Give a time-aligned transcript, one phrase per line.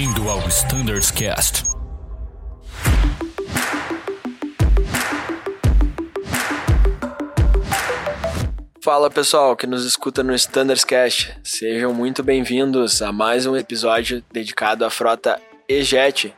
[0.00, 1.62] Bem-vindo ao Standards Cast.
[8.82, 11.38] Fala pessoal que nos escuta no Standards Cast.
[11.44, 15.38] Sejam muito bem-vindos a mais um episódio dedicado à frota
[15.68, 16.34] EJET.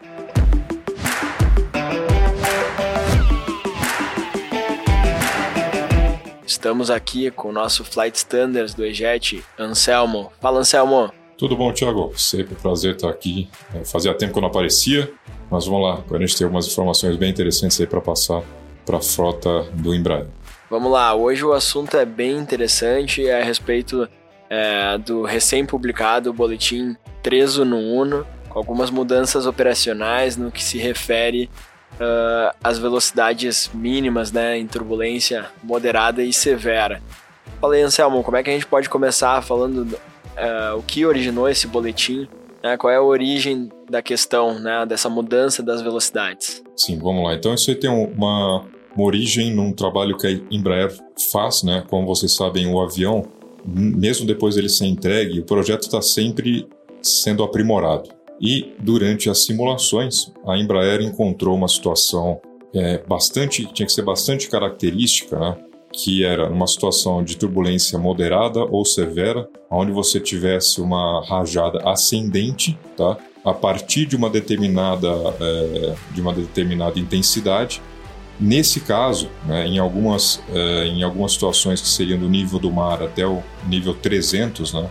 [6.45, 10.33] Estamos aqui com o nosso Flight Standards do EJET, Anselmo.
[10.41, 11.13] Fala Anselmo.
[11.43, 12.13] Tudo bom, Thiago?
[12.17, 13.51] Sempre um prazer estar aqui.
[13.75, 15.13] É, fazia tempo que eu não aparecia,
[15.51, 15.95] mas vamos lá.
[15.95, 18.45] Agora a gente tem algumas informações bem interessantes aí para passar
[18.87, 20.29] para a frota do Embraer.
[20.71, 24.09] Vamos lá, hoje o assunto é bem interessante, é a respeito
[24.49, 31.51] é, do recém-publicado boletim Trezo no Uno, com algumas mudanças operacionais no que se refere
[31.95, 37.03] uh, às velocidades mínimas né, em turbulência moderada e severa.
[37.61, 39.99] Falei, Anselmo, como é que a gente pode começar falando
[40.43, 42.29] uh, o que originou esse boletim,
[42.63, 46.63] né, qual é a origem da questão né, dessa mudança das velocidades.
[46.77, 47.35] Sim, vamos lá.
[47.35, 50.93] Então isso aí tem uma, uma origem num trabalho que a Embraer
[51.31, 51.85] faz, né?
[51.89, 53.25] Como vocês sabem, o avião,
[53.65, 56.67] mesmo depois dele ser entregue, o projeto está sempre
[57.01, 58.11] sendo aprimorado.
[58.41, 62.41] E durante as simulações, a Embraer encontrou uma situação
[62.75, 65.57] é, bastante, tinha que ser bastante característica, né?
[65.93, 72.79] Que era uma situação de turbulência moderada ou severa, onde você tivesse uma rajada ascendente,
[72.97, 73.17] tá?
[73.45, 75.09] A partir de uma determinada,
[75.41, 77.83] é, de uma determinada intensidade.
[78.41, 83.03] Nesse caso, né, em, algumas, é, em algumas situações que seriam do nível do mar
[83.03, 84.89] até o nível 300, né,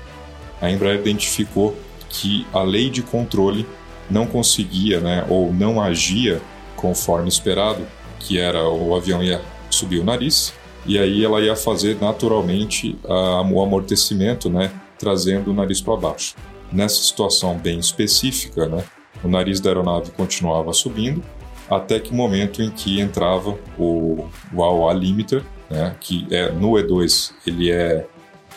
[0.61, 1.75] a Embraer identificou
[2.09, 3.65] que a lei de controle
[4.09, 6.41] não conseguia, né, ou não agia
[6.75, 7.85] conforme esperado,
[8.19, 10.53] que era o avião ia subir o nariz,
[10.85, 16.35] e aí ela ia fazer naturalmente a, o amortecimento, né, trazendo o nariz para baixo.
[16.71, 18.83] Nessa situação bem específica, né,
[19.23, 21.21] o nariz da aeronave continuava subindo
[21.69, 27.31] até que o momento em que entrava o, AOA limiter, né, que é no E2
[27.47, 28.05] ele é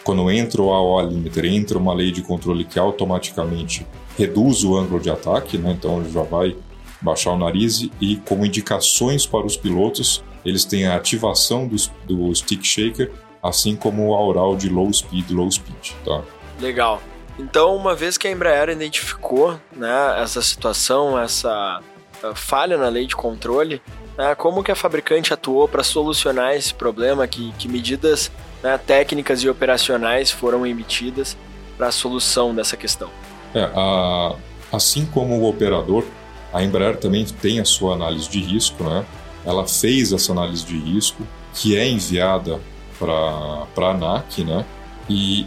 [0.02, 3.86] quando entra o AOA limiter, entra uma lei de controle que automaticamente
[4.18, 6.56] reduz o ângulo de ataque, né, então já vai
[7.00, 12.34] baixar o nariz e como indicações para os pilotos eles têm a ativação do, do
[12.34, 13.10] stick shaker,
[13.42, 16.22] assim como o aural de low speed, low speed, tá?
[16.60, 17.02] Legal.
[17.38, 21.80] Então, uma vez que a Embraer identificou né, essa situação, essa
[22.22, 23.82] uh, falha na lei de controle,
[24.16, 27.26] né, como que a fabricante atuou para solucionar esse problema?
[27.26, 28.30] Que, que medidas
[28.62, 31.36] né, técnicas e operacionais foram emitidas
[31.76, 33.10] para a solução dessa questão?
[33.52, 34.36] É, a,
[34.72, 36.04] assim como o operador,
[36.52, 39.04] a Embraer também tem a sua análise de risco, né?
[39.44, 42.60] Ela fez essa análise de risco, que é enviada
[42.98, 44.64] para a ANAC, né?
[45.08, 45.46] E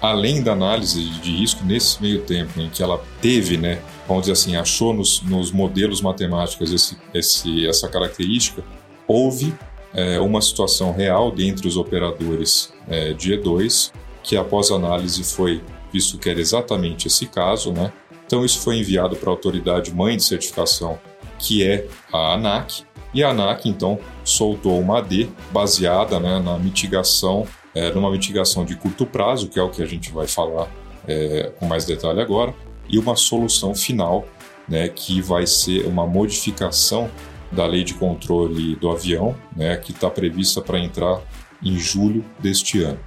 [0.00, 4.32] além da análise de risco, nesse meio tempo em que ela teve, né, vamos dizer
[4.32, 8.62] assim, achou nos, nos modelos matemáticos esse, esse, essa característica,
[9.06, 9.54] houve
[9.94, 15.62] é, uma situação real dentre os operadores é, de E2, que após análise foi
[15.92, 17.92] visto que era exatamente esse caso, né?
[18.26, 20.98] Então isso foi enviado para a autoridade mãe de certificação,
[21.38, 27.46] que é a ANAC, e a ANAC, então, soltou uma AD baseada né, na mitigação,
[27.72, 30.68] é, numa mitigação de curto prazo, que é o que a gente vai falar
[31.06, 32.52] é, com mais detalhe agora,
[32.88, 34.26] e uma solução final,
[34.68, 37.08] né, que vai ser uma modificação
[37.52, 41.20] da lei de controle do avião, né, que está prevista para entrar
[41.62, 42.98] em julho deste ano.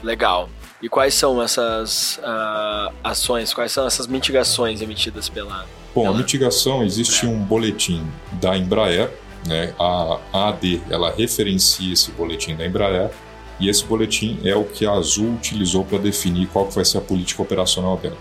[0.00, 0.48] Legal.
[0.80, 5.66] E quais são essas uh, ações, quais são essas mitigações emitidas pela.
[5.94, 6.14] Bom, pela...
[6.14, 9.10] a mitigação existe um boletim da Embraer
[9.46, 9.74] né?
[9.78, 13.10] A AD ela referencia esse boletim da Embraer
[13.58, 17.00] e esse boletim é o que a Azul utilizou para definir qual vai ser a
[17.00, 18.16] política operacional dela.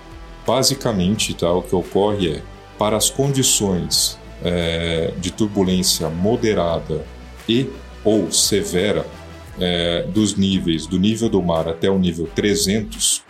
[0.45, 2.41] Basicamente, tá, o que ocorre é
[2.77, 7.05] para as condições é, de turbulência moderada
[7.47, 7.69] e
[8.03, 9.05] ou severa
[9.59, 13.23] é, dos níveis do nível do mar até o nível 300,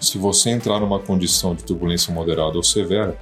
[0.00, 3.16] se você entrar numa condição de turbulência moderada ou severa,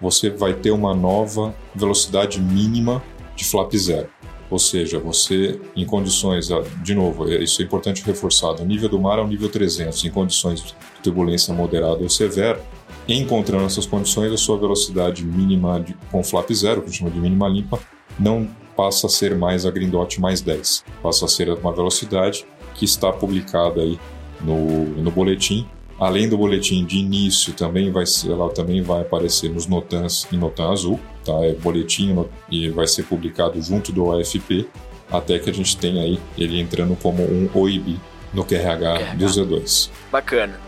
[0.00, 3.02] você vai ter uma nova velocidade mínima
[3.36, 4.08] de flap zero.
[4.50, 6.48] Ou seja, você em condições,
[6.82, 10.04] de novo, é, isso é importante reforçar, o nível do mar é o nível 300,
[10.04, 12.60] em condições de turbulência moderada ou severa,
[13.08, 17.10] encontrando essas condições, a sua velocidade mínima de, com flap zero, que a gente chama
[17.10, 17.78] de mínima limpa,
[18.18, 22.46] não passa a ser mais a Green Dot mais 10, passa a ser uma velocidade
[22.74, 23.98] que está publicada aí
[24.40, 25.66] no, no boletim.
[25.98, 30.70] Além do boletim de início, também vai ela também vai aparecer nos Notans e Notan
[30.70, 31.44] Azul, tá?
[31.44, 32.16] É boletim
[32.50, 34.68] e vai ser publicado junto do OFP,
[35.10, 38.00] até que a gente tenha aí ele entrando como um OIB
[38.32, 39.14] no QRH, QRH.
[39.16, 39.90] do Z2.
[40.10, 40.60] Bacana.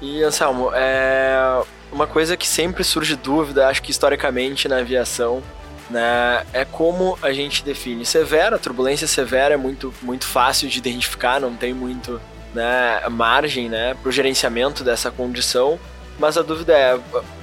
[0.00, 1.62] E Anselmo, é...
[1.92, 5.42] uma coisa que sempre surge dúvida, acho que historicamente na aviação,
[5.90, 11.40] né, é como a gente define severa, turbulência severa é muito, muito fácil de identificar,
[11.40, 12.20] não tem muito
[12.54, 15.78] né, margem né, para o gerenciamento dessa condição,
[16.18, 16.98] mas a dúvida é,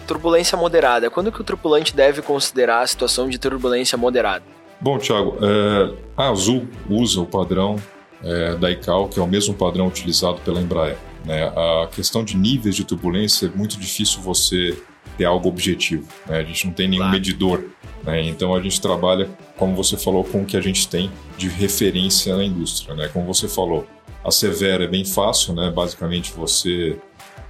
[0.07, 4.43] turbulência moderada, quando que o tripulante deve considerar a situação de turbulência moderada?
[4.79, 7.77] Bom, Thiago, é, a Azul usa o padrão
[8.23, 10.97] é, da ICAO, que é o mesmo padrão utilizado pela Embraer.
[11.25, 11.43] Né?
[11.43, 14.77] A questão de níveis de turbulência é muito difícil você
[15.17, 16.07] ter algo objetivo.
[16.25, 16.39] Né?
[16.39, 17.13] A gente não tem nenhum claro.
[17.13, 17.63] medidor.
[18.03, 18.23] Né?
[18.27, 22.35] Então a gente trabalha, como você falou, com o que a gente tem de referência
[22.35, 22.95] na indústria.
[22.95, 23.09] Né?
[23.11, 23.87] Como você falou,
[24.23, 25.71] a severa é bem fácil, né?
[25.71, 26.97] basicamente você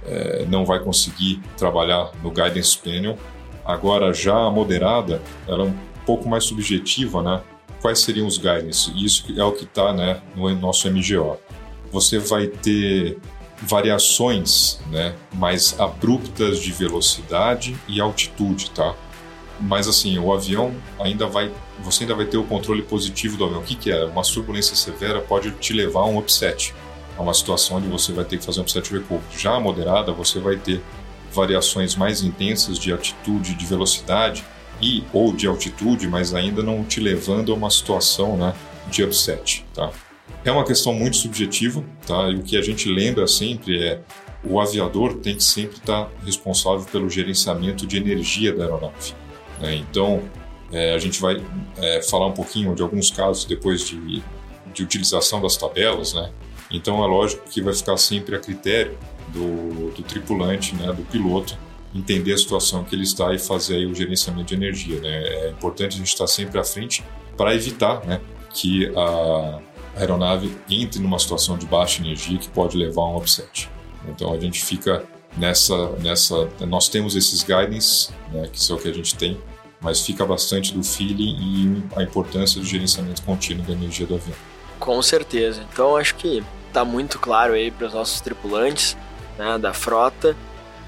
[0.06, 3.18] é, não vai conseguir trabalhar no guidance panel.
[3.64, 5.74] Agora já a moderada, ela é um
[6.04, 7.40] pouco mais subjetiva, né?
[7.80, 8.92] Quais seriam os guidance?
[8.94, 11.38] Isso é o que está né, no nosso MGO.
[11.90, 13.18] Você vai ter
[13.62, 18.94] variações né, mais abruptas de velocidade e altitude, tá?
[19.60, 21.50] Mas assim, o avião ainda vai,
[21.82, 23.60] você ainda vai ter o controle positivo do avião.
[23.60, 24.04] O que, que é?
[24.04, 26.74] Uma turbulência severa pode te levar a um upset,
[27.16, 29.22] a uma situação onde você vai ter que fazer um upset recovery.
[29.36, 30.80] Já a moderada, você vai ter
[31.32, 34.44] variações mais intensas de altitude, de velocidade
[34.80, 38.54] e ou de altitude, mas ainda não te levando a uma situação, né,
[38.88, 39.90] de upset, tá?
[40.44, 42.28] É uma questão muito subjetiva, tá?
[42.30, 44.00] E o que a gente lembra sempre é
[44.44, 49.14] o aviador tem que sempre estar responsável pelo gerenciamento de energia da aeronave.
[49.58, 49.76] Né?
[49.76, 50.22] Então,
[50.70, 51.42] é, a gente vai
[51.78, 54.22] é, falar um pouquinho de alguns casos depois de,
[54.72, 56.30] de utilização das tabelas, né?
[56.70, 61.56] Então, é lógico que vai ficar sempre a critério do, do tripulante, né, do piloto,
[61.94, 65.00] entender a situação que ele está e fazer o gerenciamento de energia.
[65.00, 65.08] Né?
[65.08, 67.04] É importante a gente estar sempre à frente
[67.36, 68.20] para evitar né,
[68.50, 69.60] que a
[69.96, 73.68] aeronave entre numa situação de baixa energia que pode levar a um upset.
[74.08, 75.04] Então a gente fica
[75.36, 79.38] nessa, nessa nós temos esses guidance, né, que são o que a gente tem,
[79.80, 84.36] mas fica bastante do feeling e a importância do gerenciamento contínuo da energia do avião.
[84.78, 85.64] Com certeza.
[85.72, 88.96] Então acho que está muito claro aí para os nossos tripulantes
[89.38, 90.36] né, da frota.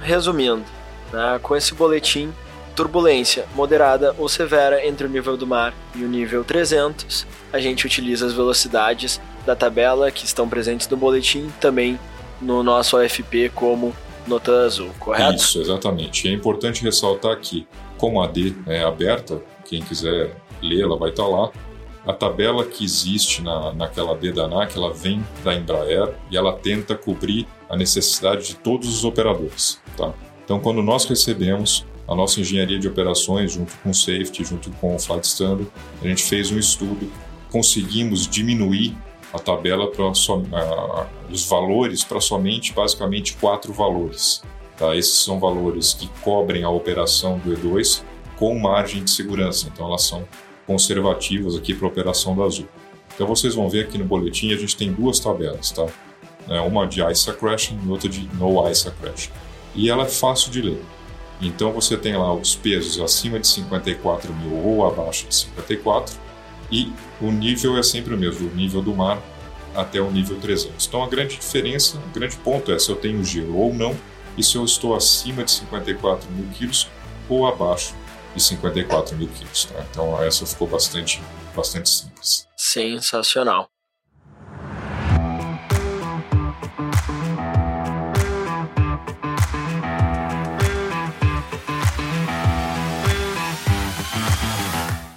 [0.01, 0.65] Resumindo,
[1.13, 2.33] né, com esse boletim
[2.77, 7.87] turbulência moderada ou severa entre o nível do mar e o nível 300, a gente
[7.87, 11.99] utiliza as velocidades da tabela que estão presentes no boletim, também
[12.41, 13.97] no nosso OFP como
[14.27, 15.37] nota azul, correto?
[15.37, 16.29] Isso, exatamente.
[16.29, 17.67] É importante ressaltar que,
[17.97, 21.51] como a D é aberta, quem quiser ler, ela vai estar lá.
[22.07, 26.53] A tabela que existe na, naquela D da ANAC, ela vem da Embraer e ela
[26.53, 29.81] tenta cobrir a necessidade de todos os operadores.
[29.97, 30.15] Tá?
[30.45, 34.95] Então, quando nós recebemos a nossa engenharia de operações, junto com o safety, junto com
[34.95, 35.69] o flight standard,
[36.01, 37.11] a gente fez um estudo,
[37.51, 38.97] conseguimos diminuir
[39.33, 40.09] a tabela para
[41.29, 44.43] os valores para somente basicamente quatro valores.
[44.79, 44.95] Tá?
[44.95, 48.03] Esses são valores que cobrem a operação do E2
[48.37, 50.25] com margem de segurança, então elas são
[50.67, 52.69] conservativas aqui para a operação da Azul.
[53.15, 55.87] Então vocês vão ver aqui no boletim a gente tem duas tabelas, tá?
[56.49, 59.31] É uma de ISA crashing e outra de no ISA crashing.
[59.75, 60.83] E ela é fácil de ler.
[61.41, 66.17] Então você tem lá os pesos acima de 54 mil ou abaixo de 54
[66.71, 69.21] e o nível é sempre o mesmo, o nível do mar
[69.75, 70.87] até o nível 300.
[70.87, 73.95] Então a grande diferença, o grande ponto é se eu tenho gelo ou não
[74.37, 76.89] e se eu estou acima de 54 mil quilos
[77.29, 77.95] ou abaixo
[78.37, 79.65] de 54 mil quilos.
[79.65, 79.85] Tá?
[79.91, 81.23] Então essa ficou bastante,
[81.55, 82.47] bastante simples.
[82.57, 83.69] Sensacional.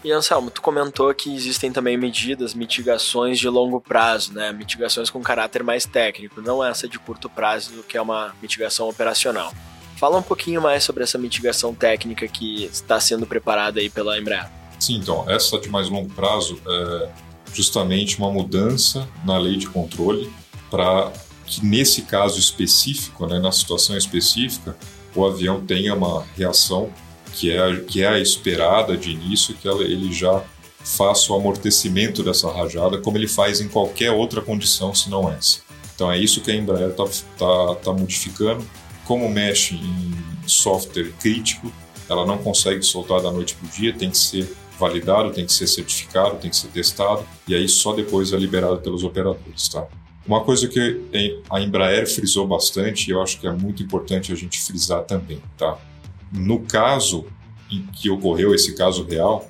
[0.01, 4.51] E Anselmo, tu comentou que existem também medidas, mitigações de longo prazo, né?
[4.51, 9.53] Mitigações com caráter mais técnico, não essa de curto prazo, que é uma mitigação operacional.
[9.99, 14.49] Fala um pouquinho mais sobre essa mitigação técnica que está sendo preparada aí pela Embraer.
[14.79, 17.09] Sim, então, essa de mais longo prazo é
[17.53, 20.31] justamente uma mudança na lei de controle
[20.71, 21.11] para
[21.45, 24.73] que nesse caso específico, né, na situação específica,
[25.13, 26.89] o avião tenha uma reação
[27.33, 30.41] que é, que é a esperada de início, que ela, ele já
[30.81, 35.59] faça o amortecimento dessa rajada, como ele faz em qualquer outra condição, se não essa.
[35.93, 37.03] Então é isso que a Embraer está
[37.37, 38.65] tá, tá modificando.
[39.09, 40.13] Como mexe em
[40.47, 41.71] software crítico,
[42.07, 44.47] ela não consegue soltar da noite para o dia, tem que ser
[44.79, 48.81] validado, tem que ser certificado, tem que ser testado, e aí só depois é liberado
[48.81, 49.67] pelos operadores.
[49.67, 49.87] Tá?
[50.27, 51.01] Uma coisa que
[51.49, 55.41] a Embraer frisou bastante, e eu acho que é muito importante a gente frisar também,
[55.57, 55.79] tá?
[56.31, 57.25] No caso
[57.71, 59.49] em que ocorreu esse caso real,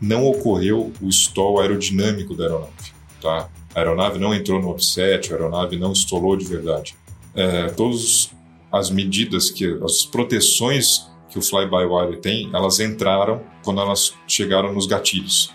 [0.00, 2.92] não ocorreu o stall aerodinâmico da aeronave.
[3.20, 3.48] Tá?
[3.74, 6.94] A aeronave não entrou no offset, a aeronave não estolou de verdade.
[7.34, 8.30] É, todos
[8.72, 14.86] as medidas que as proteções que o fly-by-wire tem, elas entraram quando elas chegaram nos
[14.86, 15.52] gatilhos.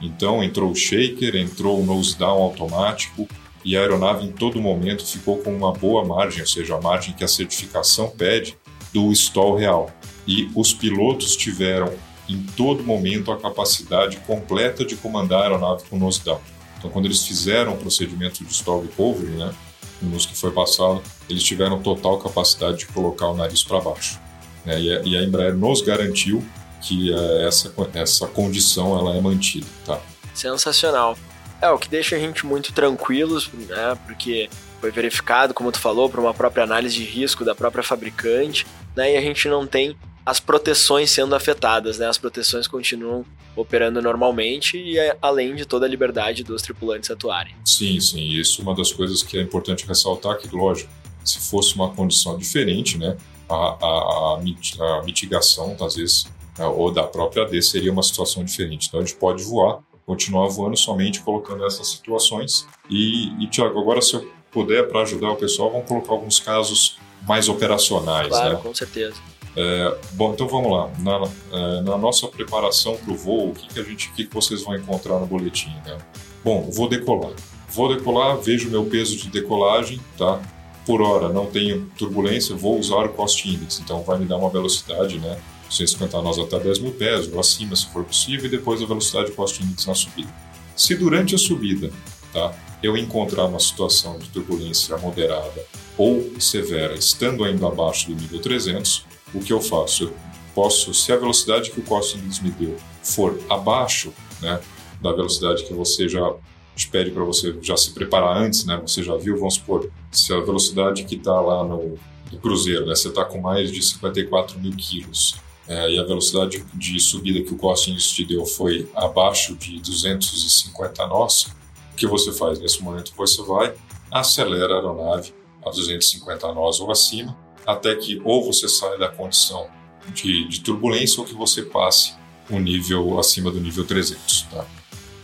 [0.00, 3.28] Então entrou o shaker, entrou o nose down automático
[3.64, 7.14] e a aeronave em todo momento ficou com uma boa margem, ou seja, a margem
[7.14, 8.56] que a certificação pede
[8.92, 9.90] do stall real.
[10.26, 11.92] E os pilotos tiveram
[12.28, 16.40] em todo momento a capacidade completa de comandar a aeronave com nose down.
[16.78, 19.52] Então, quando eles fizeram o procedimento de stall recovery, né,
[20.00, 24.18] nos que foi passado, eles tiveram total capacidade de colocar o nariz para baixo.
[24.64, 26.44] Né, e, a, e, a, Embraer nos garantiu
[26.80, 29.66] que uh, essa, essa condição ela é mantida.
[29.84, 30.00] Tá?
[30.34, 31.16] Sensacional.
[31.60, 34.48] É, o que deixa a gente muito tranquilos, né, porque
[34.80, 38.64] foi verificado, como tu falou, por uma própria análise de risco da própria fabricante,
[38.94, 39.96] né, e a gente não tem
[40.28, 42.06] as proteções sendo afetadas, né?
[42.06, 43.24] As proteções continuam
[43.56, 47.56] operando normalmente e é, além de toda a liberdade dos tripulantes atuarem.
[47.64, 48.28] Sim, sim.
[48.28, 50.92] Isso é uma das coisas que é importante ressaltar que, lógico,
[51.24, 53.16] se fosse uma condição diferente, né?
[53.48, 56.26] A, a, a mitigação, às vezes,
[56.58, 58.88] né, ou da própria AD seria uma situação diferente.
[58.88, 62.66] Então a gente pode voar, continuar voando somente colocando essas situações.
[62.90, 66.98] E, e Tiago, agora se eu puder para ajudar o pessoal, vamos colocar alguns casos
[67.26, 68.28] mais operacionais.
[68.28, 68.60] Claro, né?
[68.62, 69.16] com certeza.
[69.60, 70.88] É, bom, então vamos lá.
[71.00, 74.32] Na, é, na nossa preparação para o voo, o que, que, a gente, que, que
[74.32, 75.74] vocês vão encontrar no boletim?
[75.84, 75.98] Né?
[76.44, 77.32] Bom, vou decolar.
[77.68, 80.40] Vou decolar, vejo meu peso de decolagem, tá?
[80.86, 84.48] Por hora não tenho turbulência, vou usar o cost index, então vai me dar uma
[84.48, 85.36] velocidade, né?
[85.68, 89.32] 150 nós até 10 mil pés, ou acima se for possível, e depois a velocidade
[89.32, 90.32] cost index na subida.
[90.76, 91.90] Se durante a subida,
[92.32, 92.54] tá?
[92.80, 95.66] Eu encontrar uma situação de turbulência moderada
[95.98, 100.04] ou severa, estando ainda abaixo do nível 300, o que eu faço?
[100.04, 100.14] Eu
[100.54, 104.60] posso, se a velocidade que o Cosinus me deu for abaixo né,
[105.00, 106.34] da velocidade que você já
[106.74, 108.80] te pede para você já se preparar antes, né?
[108.86, 111.98] Você já viu, vamos supor, se a velocidade que está lá no,
[112.30, 112.94] no, cruzeiro, né?
[112.94, 117.52] Você está com mais de 54 mil quilos é, e a velocidade de subida que
[117.52, 121.48] o Cosinus te deu foi abaixo de 250 nós,
[121.92, 123.12] o que você faz nesse momento?
[123.16, 123.74] Você vai,
[124.10, 125.34] acelera a aeronave
[125.66, 127.36] a 250 nós ou acima
[127.68, 129.66] até que ou você saia da condição
[130.14, 132.14] de, de turbulência ou que você passe
[132.50, 134.46] um nível acima do nível 300.
[134.50, 134.64] Tá?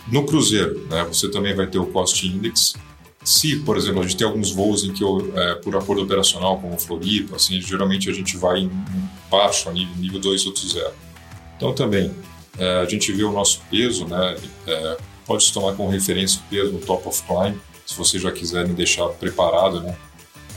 [0.08, 2.74] No cruzeiro, né, você também vai ter o cost index.
[3.24, 6.78] Se, por exemplo, a gente tem alguns voos em que, é, por acordo operacional, como
[6.78, 8.70] Floripa, assim, geralmente a gente vai em,
[9.30, 10.92] baixo, nível, nível 2 outro 0.
[11.56, 12.14] Então, também,
[12.58, 14.36] é, a gente vê o nosso peso, né,
[14.66, 18.30] é, pode se tomar como referência o peso no top of climb, se vocês já
[18.30, 19.96] quiserem deixar preparado, né,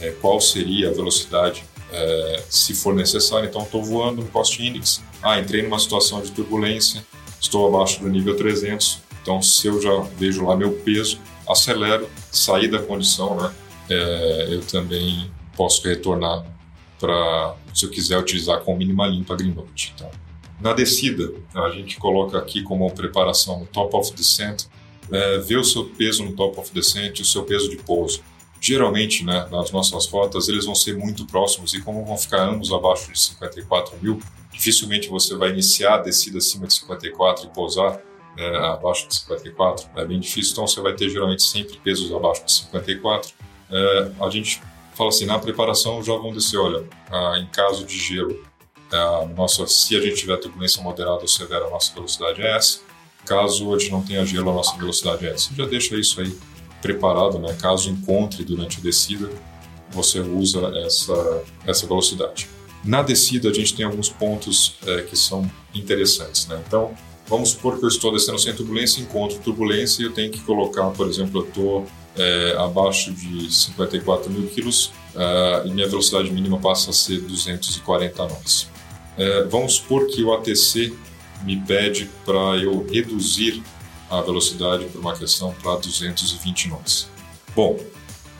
[0.01, 3.47] é, qual seria a velocidade é, se for necessário.
[3.47, 5.03] Então, estou voando no cost index.
[5.21, 7.05] Ah, entrei numa situação de turbulência,
[7.39, 8.99] estou abaixo do nível 300.
[9.21, 13.53] Então, se eu já vejo lá meu peso, acelero, sair da condição, né?
[13.89, 16.45] É, eu também posso retornar
[16.99, 19.93] para, se eu quiser utilizar com mínima limpa Green Note.
[19.97, 20.09] Tá?
[20.59, 24.65] Na descida, a gente coloca aqui como preparação no top of descent,
[25.11, 28.21] é, ver o seu peso no top of descent o seu peso de pouso
[28.59, 32.71] geralmente, né, nas nossas rotas, eles vão ser muito próximos e como vão ficar ambos
[32.71, 34.19] abaixo de 54 mil,
[34.51, 37.99] dificilmente você vai iniciar a descida acima de 54 e pousar
[38.37, 39.89] é, abaixo de 54.
[39.95, 43.33] É bem difícil, então você vai ter geralmente sempre pesos abaixo de 54.
[43.69, 44.61] É, a gente
[44.93, 48.43] fala assim, na preparação já vão descer, olha, ah, em caso de gelo,
[48.91, 52.79] a nossa, se a gente tiver turbulência moderada ou severa, a nossa velocidade é essa.
[53.25, 55.53] Caso a gente não tenha gelo, a nossa velocidade é essa.
[55.53, 56.35] Já deixa isso aí
[56.81, 57.55] preparado, né?
[57.59, 59.29] Caso encontre durante a descida,
[59.89, 62.47] você usa essa, essa velocidade.
[62.83, 66.61] Na descida, a gente tem alguns pontos é, que são interessantes, né?
[66.65, 66.93] Então,
[67.27, 70.89] vamos supor que eu estou descendo sem turbulência, encontro turbulência e eu tenho que colocar,
[70.91, 76.59] por exemplo, eu estou é, abaixo de 54 mil quilos uh, e minha velocidade mínima
[76.59, 78.67] passa a ser 240 nós.
[79.17, 80.93] É, vamos supor que o ATC
[81.43, 83.63] me pede para eu reduzir
[84.09, 87.09] a velocidade por uma questão para 220 nós.
[87.55, 87.79] Bom,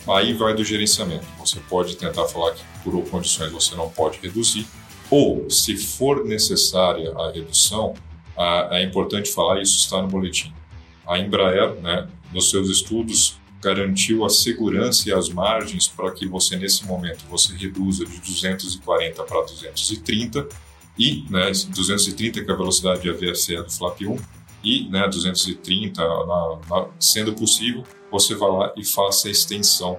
[0.07, 1.25] aí vai do gerenciamento.
[1.39, 4.65] Você pode tentar falar que por condições você não pode reduzir,
[5.09, 7.93] ou se for necessária a redução,
[8.71, 10.53] é importante falar, isso está no boletim.
[11.07, 16.55] A Embraer, né, nos seus estudos, garantiu a segurança e as margens para que você,
[16.55, 20.47] nesse momento, você reduza de 240 para 230
[20.97, 24.17] e, né, 230 que é a velocidade de AVSE do FLAP 1,
[24.67, 29.97] e né, 230, na, na, sendo possível, você vá lá e faça a extensão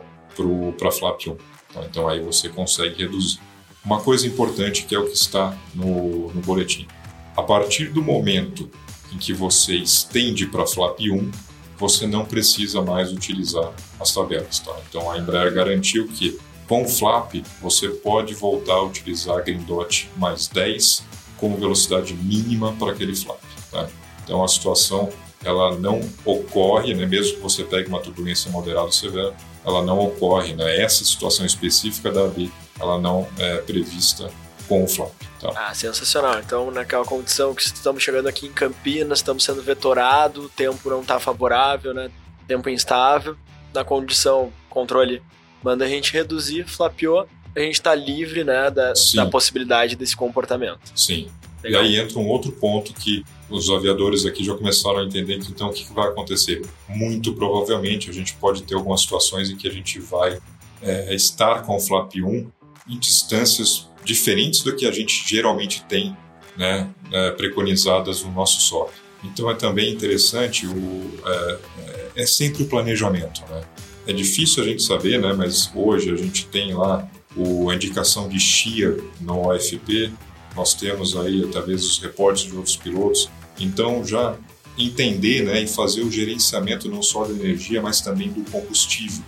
[0.76, 1.36] para flap 1.
[1.72, 1.84] Tá?
[1.90, 3.40] Então aí você consegue reduzir.
[3.82, 6.86] Uma coisa importante que é o que está no, no boletim.
[7.34, 8.70] A partir do momento
[9.12, 11.30] em que você estende para flap 1,
[11.78, 14.58] você não precisa mais utilizar as tabelas.
[14.58, 14.76] Tá?
[14.88, 17.32] Então a Embraer garantiu que Com o flap,
[17.62, 21.02] você pode voltar a utilizar Green Dot mais 10
[21.38, 23.40] como velocidade mínima para aquele flap.
[23.70, 23.88] Tá?
[24.28, 25.08] Então a situação
[25.42, 27.06] ela não ocorre, né?
[27.06, 30.52] mesmo que você pegue uma turbulência moderada ou severa, ela não ocorre.
[30.52, 30.82] Né?
[30.82, 34.30] Essa situação específica da AB, ela não é prevista
[34.68, 35.12] com o flap.
[35.40, 35.52] Tá?
[35.56, 36.38] Ah, sensacional.
[36.40, 41.00] Então, naquela condição que estamos chegando aqui em Campinas, estamos sendo vetorado, o tempo não
[41.00, 42.10] está favorável, né?
[42.46, 43.36] tempo instável,
[43.72, 45.22] na condição controle
[45.62, 50.78] manda a gente reduzir, flapeou, a gente está livre né, da, da, possibilidade desse comportamento.
[50.94, 51.28] Sim.
[51.62, 51.82] Legal.
[51.82, 55.50] E aí entra um outro ponto que os aviadores aqui já começaram a entender que
[55.50, 56.62] então o que vai acontecer?
[56.88, 60.38] Muito provavelmente a gente pode ter algumas situações em que a gente vai
[60.82, 62.50] é, estar com o flap 1
[62.88, 66.16] em distâncias diferentes do que a gente geralmente tem
[66.56, 68.90] né, é, preconizadas no nosso SOP.
[69.24, 73.42] Então é também interessante, o, é, é, é sempre o planejamento.
[73.50, 73.62] Né?
[74.06, 78.28] É difícil a gente saber, né, mas hoje a gente tem lá o, a indicação
[78.28, 80.12] de shear no OFP,
[80.58, 84.36] nós temos aí talvez os reportes de outros pilotos, então já
[84.76, 89.22] entender né, e fazer o gerenciamento não só da energia, mas também do combustível.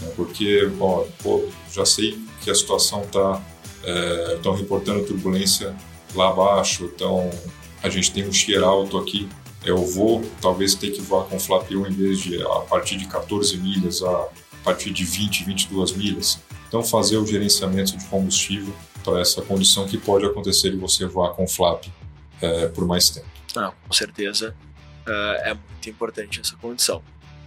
[0.00, 3.42] Né, porque, ó, pô, já sei que a situação está,
[4.36, 5.74] estão é, reportando turbulência
[6.14, 7.30] lá abaixo, então
[7.82, 9.28] a gente tem um shear alto aqui,
[9.64, 13.06] eu vou talvez ter que voar com flap 1 em vez de a partir de
[13.06, 14.28] 14 milhas a
[14.62, 16.38] partir de 20, 22 milhas.
[16.68, 18.72] Então fazer o gerenciamento de combustível
[19.06, 21.84] para essa condição que pode acontecer de você voar com flap
[22.42, 23.26] é, por mais tempo.
[23.54, 24.54] Não, com certeza
[25.06, 27.00] uh, é muito importante essa condição.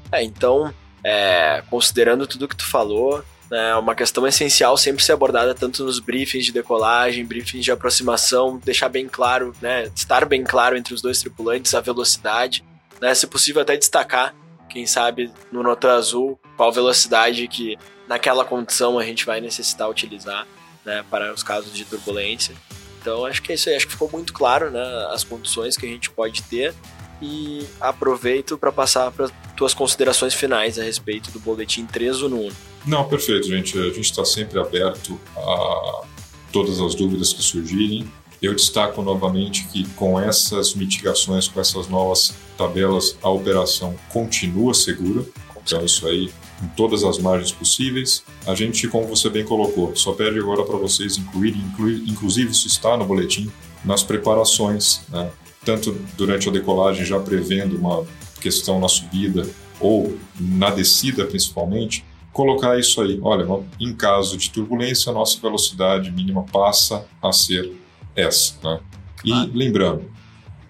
[0.09, 0.73] É, então,
[1.03, 5.99] é, considerando tudo que tu falou, é uma questão essencial sempre ser abordada tanto nos
[5.99, 11.01] briefings de decolagem, briefings de aproximação, deixar bem claro, né, estar bem claro entre os
[11.01, 12.63] dois tripulantes a velocidade,
[13.01, 14.33] né, se possível até destacar,
[14.69, 17.75] quem sabe no nota azul, qual velocidade que
[18.07, 20.47] naquela condição a gente vai necessitar utilizar,
[20.85, 22.55] né, para os casos de turbulência.
[23.01, 25.85] Então acho que é isso aí, acho que ficou muito claro, né, as condições que
[25.85, 26.73] a gente pode ter
[27.21, 32.51] e aproveito para passar para tuas considerações finais a respeito do boletim 3 no 1.
[32.85, 33.77] Não, perfeito, gente.
[33.77, 36.03] A gente está sempre aberto a
[36.51, 38.09] todas as dúvidas que surgirem.
[38.41, 45.25] Eu destaco novamente que com essas mitigações, com essas novas tabelas, a operação continua segura.
[45.61, 46.31] Então, isso aí
[46.63, 48.23] em todas as margens possíveis.
[48.45, 52.67] A gente, como você bem colocou, só pede agora para vocês incluírem, incluir, inclusive isso
[52.67, 53.51] está no boletim,
[53.83, 55.29] nas preparações, né?
[55.63, 58.05] tanto durante a decolagem, já prevendo uma
[58.41, 59.47] questão na subida
[59.79, 63.19] ou na descida principalmente, colocar isso aí.
[63.21, 63.45] Olha,
[63.79, 67.71] em caso de turbulência, a nossa velocidade mínima passa a ser
[68.15, 68.55] essa.
[68.63, 68.79] Né?
[69.25, 69.49] E ah.
[69.53, 70.09] lembrando,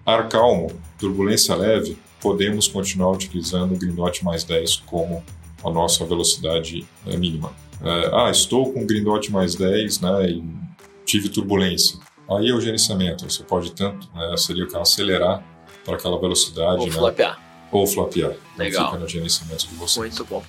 [0.04, 5.24] ar calmo, turbulência leve, podemos continuar utilizando o Green Dot mais 10 como
[5.64, 7.52] a nossa velocidade é, mínima.
[7.82, 10.44] É, ah, estou com Green Dot mais 10 né, e
[11.04, 11.98] tive turbulência.
[12.30, 13.30] Aí é o gerenciamento.
[13.30, 15.42] Você pode tanto, né, seria o acelerar
[15.84, 16.80] para aquela velocidade.
[16.80, 17.40] Ou né, flapear.
[17.72, 18.34] Ou flapear.
[18.56, 18.86] Legal.
[18.86, 19.96] Fica no gerenciamento de vocês.
[19.96, 20.42] Muito bom.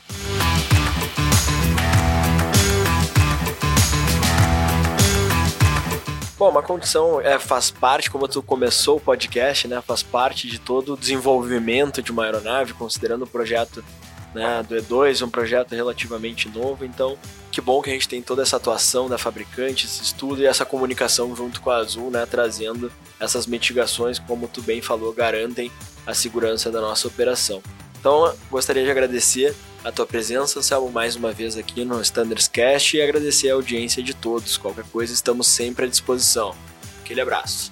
[6.41, 9.79] Bom, uma condição é, faz parte, como tu começou o podcast, né?
[9.79, 13.83] Faz parte de todo o desenvolvimento de uma aeronave, considerando o projeto
[14.33, 16.85] né, do E2, um projeto relativamente novo.
[16.85, 17.17] Então,
[17.51, 20.65] que bom que a gente tem toda essa atuação da fabricante, esse estudo e essa
[20.65, 22.25] comunicação junto com a Azul, né?
[22.25, 25.71] Trazendo essas mitigações, como tu bem falou, garantem
[26.05, 27.61] a segurança da nossa operação.
[27.99, 32.97] Então, gostaria de agradecer a tua presença, Selmo, mais uma vez aqui no Standards Cast
[32.97, 34.57] e agradecer a audiência de todos.
[34.57, 36.55] Qualquer coisa, estamos sempre à disposição.
[37.03, 37.71] Aquele abraço.